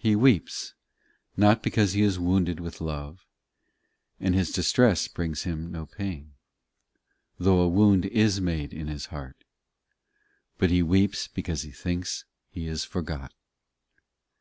[0.00, 0.74] ii He weeps,
[1.36, 3.24] not because he is wounded with love,
[4.18, 6.32] And his distress brings him no pain,
[7.38, 9.44] Though a wound is made in his heart;
[10.58, 13.32] But he weeps because he thinks he is forgot.